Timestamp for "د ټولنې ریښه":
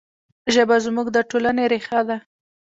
1.11-1.99